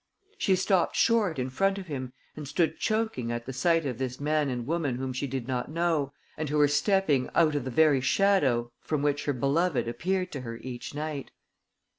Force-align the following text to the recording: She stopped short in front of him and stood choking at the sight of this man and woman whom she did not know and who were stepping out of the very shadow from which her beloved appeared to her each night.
She 0.39 0.55
stopped 0.55 0.95
short 0.95 1.37
in 1.37 1.51
front 1.51 1.77
of 1.77 1.85
him 1.85 2.11
and 2.35 2.47
stood 2.47 2.79
choking 2.79 3.31
at 3.31 3.45
the 3.45 3.53
sight 3.53 3.85
of 3.85 3.99
this 3.99 4.19
man 4.19 4.49
and 4.49 4.65
woman 4.65 4.95
whom 4.95 5.13
she 5.13 5.27
did 5.27 5.47
not 5.47 5.69
know 5.69 6.11
and 6.37 6.49
who 6.49 6.57
were 6.57 6.67
stepping 6.67 7.29
out 7.35 7.53
of 7.53 7.65
the 7.65 7.69
very 7.69 8.01
shadow 8.01 8.71
from 8.81 9.03
which 9.03 9.25
her 9.25 9.33
beloved 9.33 9.87
appeared 9.87 10.31
to 10.31 10.41
her 10.41 10.57
each 10.57 10.95
night. 10.95 11.29